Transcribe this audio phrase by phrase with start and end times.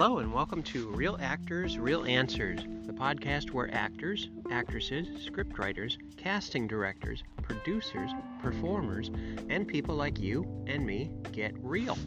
[0.00, 6.66] Hello, and welcome to Real Actors, Real Answers, the podcast where actors, actresses, scriptwriters, casting
[6.66, 8.10] directors, producers,
[8.40, 9.10] performers,
[9.50, 11.98] and people like you and me get real.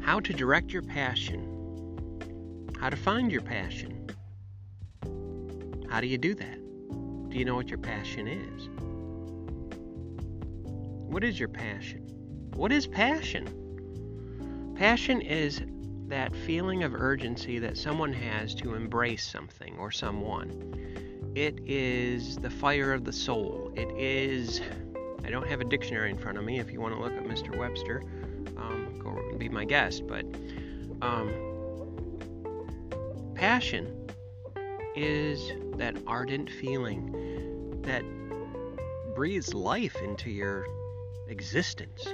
[0.00, 2.70] How to direct your passion.
[2.78, 4.06] How to find your passion.
[5.90, 6.60] How do you do that?
[7.30, 8.68] Do you know what your passion is?
[11.10, 12.02] What is your passion?
[12.54, 13.63] What is passion?
[14.74, 15.62] Passion is
[16.08, 21.32] that feeling of urgency that someone has to embrace something or someone.
[21.36, 23.72] It is the fire of the soul.
[23.76, 24.60] It is,
[25.24, 26.58] I don't have a dictionary in front of me.
[26.58, 27.56] If you want to look up Mr.
[27.56, 28.02] Webster,
[28.56, 30.08] um, go be my guest.
[30.08, 30.24] But
[31.00, 31.32] um,
[33.34, 34.08] passion
[34.96, 38.04] is that ardent feeling that
[39.14, 40.66] breathes life into your
[41.28, 42.06] existence.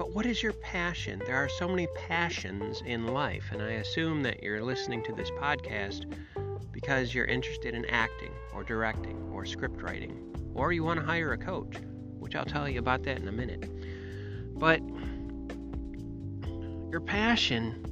[0.00, 1.20] But what is your passion?
[1.26, 5.30] There are so many passions in life, and I assume that you're listening to this
[5.32, 6.10] podcast
[6.72, 11.34] because you're interested in acting or directing or script writing, or you want to hire
[11.34, 11.76] a coach,
[12.18, 13.68] which I'll tell you about that in a minute.
[14.58, 14.80] But
[16.90, 17.84] your passion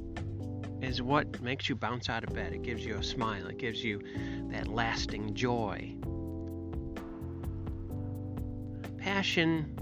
[0.81, 2.53] is what makes you bounce out of bed.
[2.53, 4.01] It gives you a smile, it gives you
[4.51, 5.93] that lasting joy.
[8.97, 9.78] Passion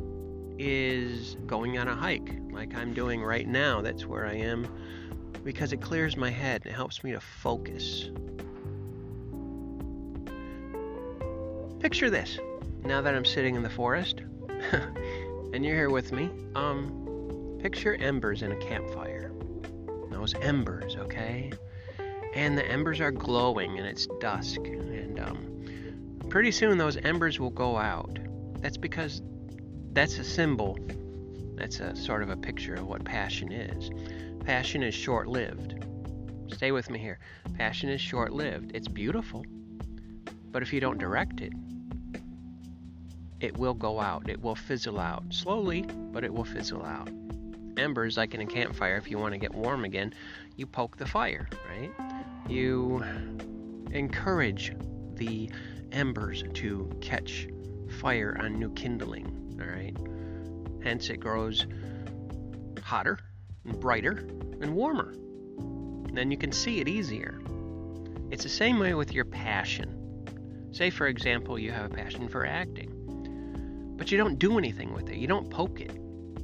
[0.60, 3.82] is going on a hike like I'm doing right now.
[3.82, 4.68] That's where I am
[5.44, 8.10] because it clears my head and it helps me to focus.
[11.80, 12.40] Picture this.
[12.84, 14.22] Now that I'm sitting in the forest
[15.54, 19.32] and you're here with me, um picture embers in a campfire.
[20.10, 21.52] Those embers, okay?
[22.34, 25.48] And the embers are glowing and it's dusk and um
[26.30, 28.20] pretty soon those embers will go out.
[28.62, 29.22] That's because
[29.94, 30.78] that's a symbol.
[31.56, 33.90] That's a sort of a picture of what passion is.
[34.46, 35.84] Passion is short lived.
[36.54, 37.20] Stay with me here.
[37.58, 38.72] Passion is short lived.
[38.74, 39.46] It's beautiful.
[40.52, 41.54] But if you don't direct it,
[43.40, 44.30] it will go out.
[44.30, 45.24] It will fizzle out.
[45.32, 47.10] Slowly, but it will fizzle out.
[47.78, 50.14] Embers, like in a campfire, if you want to get warm again,
[50.56, 51.92] you poke the fire, right?
[52.50, 53.04] You
[53.92, 54.74] encourage
[55.16, 55.50] the
[55.92, 57.48] embers to catch
[58.00, 59.96] fire on new kindling all right?
[60.84, 61.66] Hence, it grows
[62.82, 63.20] hotter
[63.66, 64.12] and brighter
[64.62, 65.14] and warmer.
[66.14, 67.40] Then you can see it easier.
[68.32, 70.70] It's the same way with your passion.
[70.72, 75.10] Say, for example, you have a passion for acting, but you don't do anything with
[75.10, 75.18] it.
[75.18, 75.94] You don't poke it.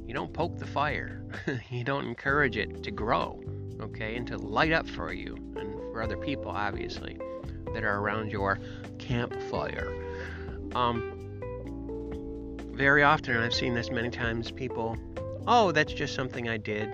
[0.06, 1.24] You don't poke the fire.
[1.70, 3.42] you don't encourage it to grow,
[3.80, 7.18] okay, and to light up for you and for other people, obviously,
[7.72, 8.58] that are around your
[8.98, 9.94] campfire.
[10.74, 11.13] Um,
[12.74, 14.96] very often, and I've seen this many times, people,
[15.46, 16.92] oh, that's just something I did.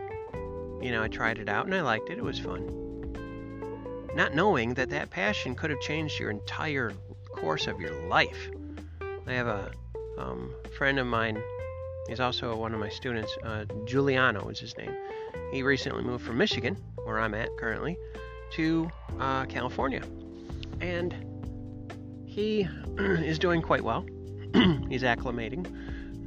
[0.80, 2.18] You know, I tried it out and I liked it.
[2.18, 2.76] It was fun.
[4.14, 6.92] Not knowing that that passion could have changed your entire
[7.32, 8.50] course of your life.
[9.26, 9.72] I have a
[10.18, 11.40] um, friend of mine.
[12.08, 13.36] He's also one of my students.
[13.44, 14.94] Uh, Giuliano is his name.
[15.52, 17.96] He recently moved from Michigan, where I'm at currently,
[18.52, 20.02] to uh, California.
[20.80, 21.14] And
[22.26, 22.68] he
[22.98, 24.04] is doing quite well.
[24.90, 25.66] He's acclimating.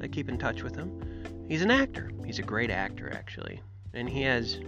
[0.01, 1.46] I keep in touch with him.
[1.47, 2.09] He's an actor.
[2.25, 3.62] He's a great actor, actually.
[3.94, 4.59] And he has,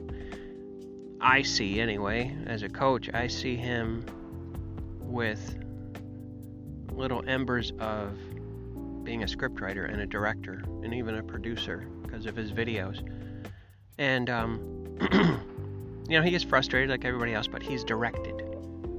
[1.19, 4.05] I see anyway, as a coach, I see him
[5.00, 5.57] with
[6.91, 8.17] little embers of
[9.03, 13.07] being a scriptwriter and a director and even a producer because of his videos.
[13.97, 14.97] And, um,
[16.09, 18.41] you know, he gets frustrated like everybody else, but he's directed.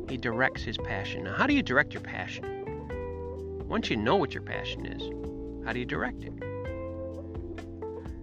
[0.09, 1.25] He directs his passion.
[1.25, 2.56] Now, how do you direct your passion?
[3.69, 5.03] Once you know what your passion is,
[5.67, 6.33] how do you direct it?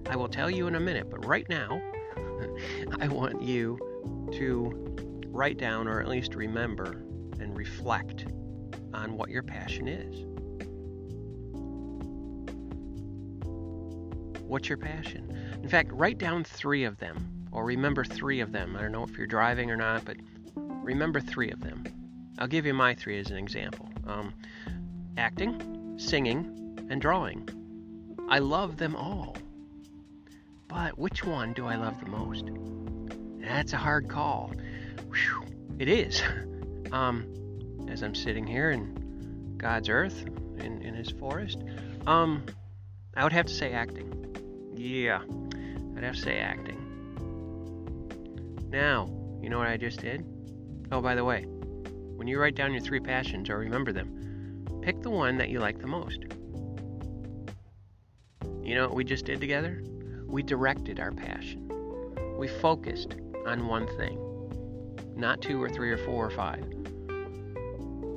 [0.09, 1.81] I will tell you in a minute, but right now,
[2.99, 3.77] I want you
[4.33, 7.03] to write down or at least remember
[7.39, 8.25] and reflect
[8.93, 10.25] on what your passion is.
[14.41, 15.35] What's your passion?
[15.61, 18.75] In fact, write down three of them or remember three of them.
[18.77, 20.17] I don't know if you're driving or not, but
[20.55, 21.83] remember three of them.
[22.39, 23.89] I'll give you my three as an example.
[24.05, 24.33] Um,
[25.17, 27.47] acting, singing, and drawing.
[28.29, 29.35] I love them all.
[30.67, 32.49] But which one do I love the most?
[33.39, 34.51] That's a hard call.
[35.09, 35.45] Whew,
[35.79, 36.21] it is.
[36.91, 40.25] Um, as I'm sitting here in God's earth,
[40.59, 41.57] in, in His forest,
[42.05, 42.43] um,
[43.15, 44.35] I would have to say acting.
[44.75, 45.23] Yeah,
[45.97, 46.79] I'd have to say acting.
[48.69, 49.09] Now,
[49.41, 50.23] you know what I just did?
[50.91, 51.45] Oh, by the way,
[52.15, 54.22] when you write down your three passions or remember them,
[54.83, 56.25] Pick the one that you like the most.
[58.61, 59.81] You know what we just did together?
[60.33, 61.69] we directed our passion.
[62.39, 63.15] We focused
[63.45, 64.17] on one thing,
[65.15, 66.65] not two or three or four or five.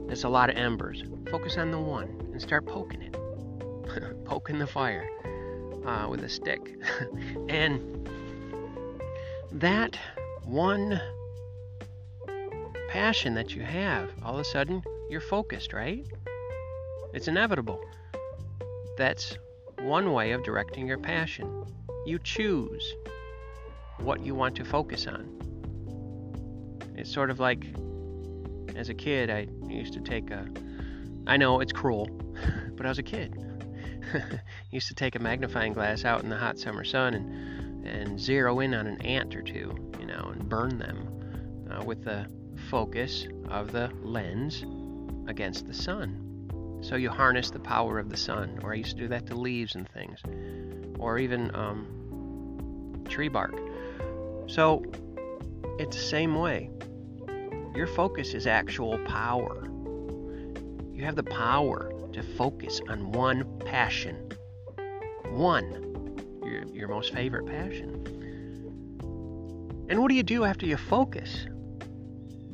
[0.08, 1.04] It's a lot of embers.
[1.30, 5.06] Focus on the one and start poking it, poking the fire
[5.84, 6.78] uh, with a stick.
[7.50, 8.08] and
[9.52, 9.98] that
[10.42, 10.98] one
[12.88, 16.06] passion that you have, all of a sudden you're focused, right?
[17.16, 17.80] It's inevitable.
[18.98, 19.38] That's
[19.80, 21.64] one way of directing your passion.
[22.04, 22.94] You choose
[24.00, 25.24] what you want to focus on.
[26.94, 27.64] It's sort of like
[28.76, 30.46] as a kid, I used to take a.
[31.26, 32.06] I know it's cruel,
[32.76, 33.34] but I was a kid.
[34.70, 38.60] used to take a magnifying glass out in the hot summer sun and and zero
[38.60, 42.26] in on an ant or two, you know, and burn them uh, with the
[42.68, 44.66] focus of the lens
[45.28, 46.25] against the sun.
[46.86, 49.34] So you harness the power of the sun, or I used to do that to
[49.34, 50.20] leaves and things,
[51.00, 53.58] or even um, tree bark.
[54.46, 54.84] So
[55.80, 56.70] it's the same way.
[57.74, 59.68] Your focus is actual power.
[60.92, 64.30] You have the power to focus on one passion.
[65.30, 68.06] One, your, your most favorite passion.
[69.88, 71.48] And what do you do after you focus?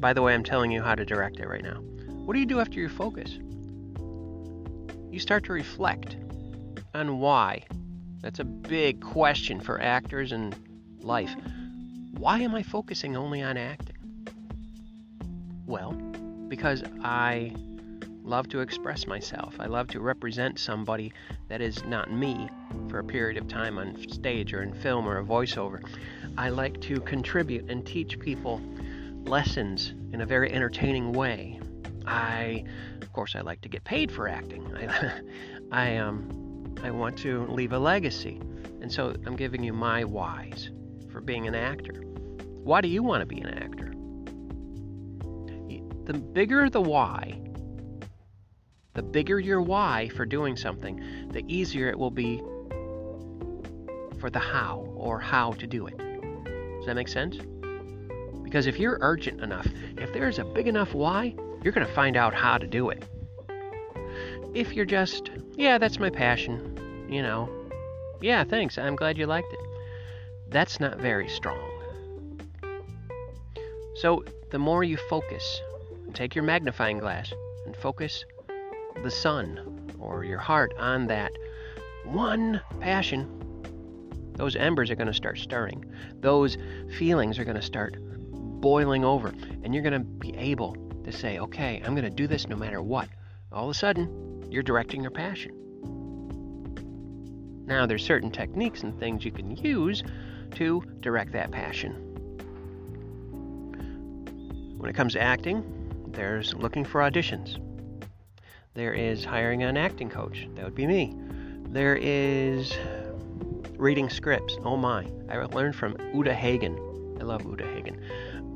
[0.00, 1.81] By the way, I'm telling you how to direct it right now.
[2.25, 3.38] What do you do after you focus?
[5.12, 6.17] You start to reflect
[6.94, 7.64] on why.
[8.23, 10.56] That's a big question for actors and
[11.03, 11.35] life.
[12.12, 13.97] Why am I focusing only on acting?
[15.67, 15.93] Well,
[16.49, 17.55] because I
[18.25, 19.55] love to express myself.
[19.59, 21.12] I love to represent somebody
[21.49, 22.49] that is not me
[22.88, 25.82] for a period of time on stage or in film or a voiceover.
[26.38, 28.62] I like to contribute and teach people
[29.25, 31.61] lessons in a very entertaining way.
[32.07, 32.65] I,
[33.01, 34.75] of course, I like to get paid for acting.
[34.77, 35.21] I,
[35.73, 38.41] I um, I want to leave a legacy,
[38.81, 40.71] and so I'm giving you my whys
[41.11, 42.03] for being an actor.
[42.65, 43.93] Why do you want to be an actor?
[46.05, 47.41] The bigger the why,
[48.95, 52.43] the bigger your why for doing something, the easier it will be
[54.19, 55.97] for the how or how to do it.
[55.97, 57.37] Does that make sense?
[58.43, 59.67] Because if you're urgent enough,
[59.97, 63.05] if there's a big enough why, you're going to find out how to do it.
[64.55, 67.49] If you're just, yeah, that's my passion, you know,
[68.20, 69.61] yeah, thanks, I'm glad you liked it.
[70.49, 71.70] That's not very strong.
[73.97, 75.61] So, the more you focus,
[76.12, 77.32] take your magnifying glass
[77.67, 78.25] and focus
[79.03, 81.32] the sun or your heart on that
[82.05, 83.29] one passion,
[84.35, 85.85] those embers are going to start stirring.
[86.20, 86.58] Those
[86.99, 87.97] feelings are going to start
[88.61, 89.32] boiling over.
[89.62, 90.75] And you're going to be able
[91.05, 93.09] to say, okay, I'm going to do this no matter what.
[93.51, 95.59] All of a sudden, you're directing your passion.
[97.67, 100.03] Now, there's certain techniques and things you can use
[100.57, 101.93] to direct that passion.
[104.77, 105.65] When it comes to acting,
[106.09, 107.59] there's looking for auditions.
[108.75, 110.49] There is hiring an acting coach.
[110.55, 111.15] That would be me.
[111.69, 112.73] There is
[113.77, 114.57] reading scripts.
[114.65, 115.07] Oh my.
[115.31, 116.77] I learned from Uta Hagen.
[117.21, 118.03] I love Uta Hagen.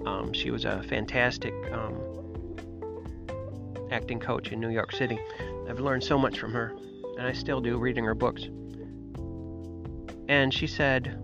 [0.06, 1.94] Um, she was a fantastic um,
[3.90, 5.18] acting coach in New York City.
[5.68, 6.74] I've learned so much from her,
[7.18, 8.44] and I still do reading her books.
[10.28, 11.18] And she said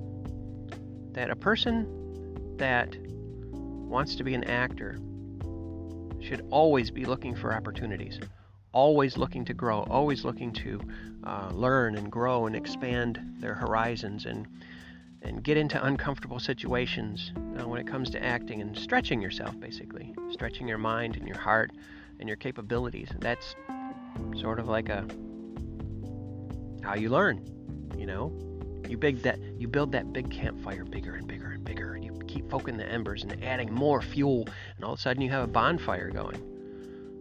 [1.13, 4.99] that a person that wants to be an actor
[6.21, 8.21] should always be looking for opportunities,
[8.73, 10.81] always looking to grow, always looking to
[11.25, 14.47] uh, learn and grow and expand their horizons and
[15.25, 20.13] and get into uncomfortable situations uh, when it comes to acting and stretching yourself, basically,
[20.33, 21.71] stretching your mind and your heart
[22.19, 23.09] and your capabilities.
[23.19, 23.55] That's
[24.37, 25.07] sort of like a
[26.83, 27.45] how you learn,
[27.97, 28.33] you know.
[28.89, 32.19] You big that you build that big campfire bigger and bigger and bigger, and you
[32.27, 35.45] keep poking the embers and adding more fuel, and all of a sudden you have
[35.45, 36.37] a bonfire going,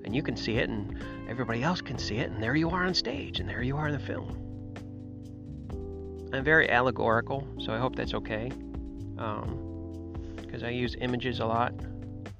[0.03, 0.98] and you can see it, and
[1.29, 3.88] everybody else can see it, and there you are on stage, and there you are
[3.88, 4.38] in the film.
[6.33, 8.51] I'm very allegorical, so I hope that's okay.
[9.15, 11.74] Because um, I use images a lot.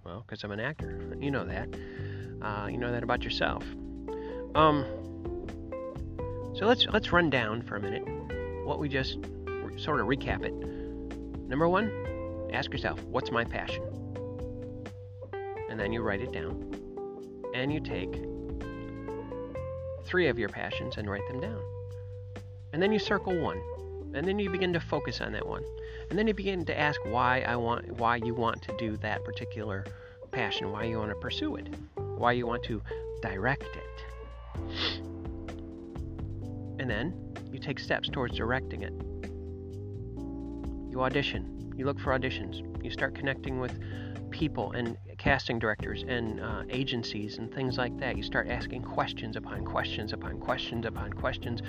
[0.06, 0.98] Well, because I'm an actor.
[1.22, 1.70] You know that.
[2.42, 3.64] Uh, you know that about yourself.
[4.56, 4.86] Um,
[6.56, 8.04] so let's let's run down for a minute
[8.66, 9.18] what we just
[9.78, 10.54] sort of recap it.
[11.48, 11.92] Number one,
[12.54, 13.84] ask yourself, what's my passion?
[15.70, 16.74] And then you write it down.
[17.54, 18.14] And you take
[20.06, 21.62] three of your passions and write them down.
[22.74, 23.62] And then you circle one
[24.14, 25.64] and then you begin to focus on that one
[26.10, 29.24] and then you begin to ask why i want why you want to do that
[29.24, 29.86] particular
[30.32, 31.68] passion why you want to pursue it
[32.22, 32.82] why you want to
[33.22, 35.02] direct it
[36.80, 37.14] and then
[37.52, 38.94] you take steps towards directing it
[40.92, 41.74] You audition.
[41.78, 42.84] You look for auditions.
[42.84, 43.80] You start connecting with
[44.30, 48.18] people and casting directors and uh, agencies and things like that.
[48.18, 51.62] You start asking questions upon questions upon questions upon questions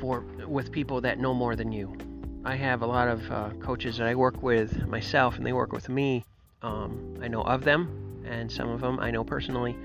[0.00, 1.96] for with people that know more than you.
[2.44, 5.72] I have a lot of uh, coaches that I work with myself, and they work
[5.72, 6.24] with me.
[6.62, 9.76] Um, I know of them, and some of them I know personally,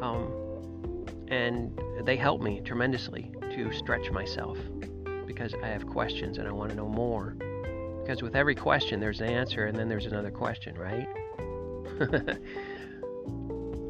[0.00, 0.32] um,
[1.28, 4.58] and they help me tremendously to stretch myself
[5.26, 7.36] because I have questions and I want to know more.
[8.02, 11.08] Because with every question, there's an answer, and then there's another question, right?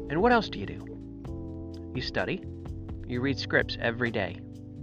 [0.09, 1.91] and what else do you do?
[1.95, 2.43] You study.
[3.07, 4.37] You read scripts every day.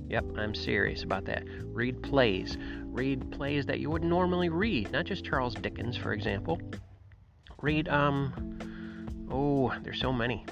[0.08, 1.44] Yep, I'm serious about that.
[1.64, 2.56] Read plays.
[2.84, 6.58] Read plays that you would normally read, not just Charles Dickens, for example.
[7.60, 8.58] Read, um,
[9.30, 10.44] oh, there's so many.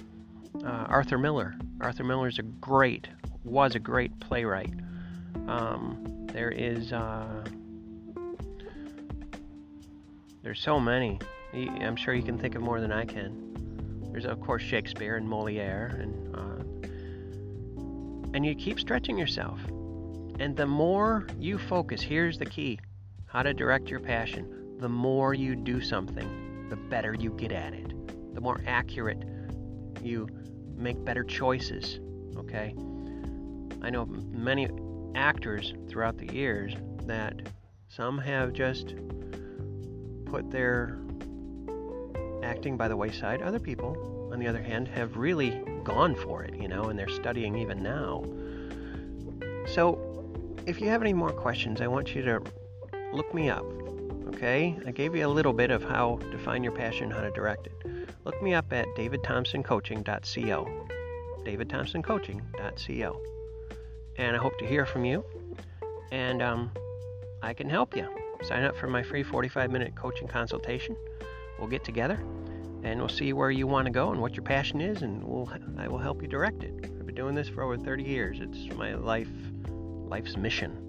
[0.64, 1.54] Uh, Arthur Miller.
[1.80, 3.08] Arthur Miller's a great,
[3.44, 4.72] was a great playwright.
[5.46, 7.44] Um, there is, uh,
[10.42, 11.18] there's so many.
[11.54, 13.46] I'm sure you can think of more than I can.
[14.10, 16.62] There's of course Shakespeare and Moliere and uh,
[18.34, 19.60] and you keep stretching yourself.
[20.38, 22.78] And the more you focus, here's the key
[23.26, 24.76] how to direct your passion.
[24.78, 27.92] The more you do something, the better you get at it.
[28.34, 29.22] The more accurate
[30.02, 30.28] you
[30.76, 32.00] make better choices.
[32.36, 32.74] Okay?
[33.82, 34.68] I know many
[35.14, 37.34] actors throughout the years that
[37.88, 38.94] some have just
[40.26, 40.98] put their
[42.42, 43.42] acting by the wayside.
[43.42, 47.08] Other people, on the other hand, have really gone for it, you know, and they're
[47.08, 48.24] studying even now.
[49.66, 49.98] So,
[50.66, 52.42] if you have any more questions, I want you to
[53.12, 53.64] look me up.
[54.28, 54.78] Okay?
[54.86, 57.66] I gave you a little bit of how to find your passion, how to direct
[57.66, 57.72] it.
[58.24, 60.86] Look me up at davidthompsoncoaching.co.
[61.44, 63.20] davidthompsoncoaching.co.
[64.18, 65.24] And I hope to hear from you.
[66.10, 66.70] And um,
[67.42, 68.08] I can help you.
[68.42, 70.96] Sign up for my free 45 minute coaching consultation.
[71.58, 72.18] We'll get together
[72.82, 75.50] and we'll see where you want to go and what your passion is, and we'll
[75.76, 76.72] I will help you direct it.
[76.84, 78.38] I've been doing this for over 30 years.
[78.40, 79.28] It's my life
[80.08, 80.82] life's mission.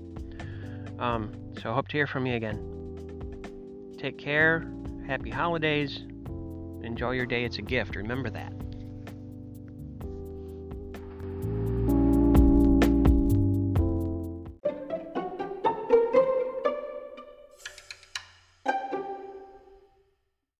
[0.99, 2.76] Um, so I hope to hear from you again.
[3.97, 4.71] Take care.
[5.07, 5.99] Happy holidays.
[6.83, 7.43] Enjoy your day.
[7.43, 7.95] It's a gift.
[7.95, 8.56] Remember that.